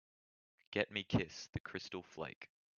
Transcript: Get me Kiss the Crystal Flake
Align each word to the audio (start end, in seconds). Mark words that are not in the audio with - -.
Get 0.71 0.89
me 0.89 1.03
Kiss 1.03 1.45
the 1.51 1.59
Crystal 1.59 2.01
Flake 2.01 2.49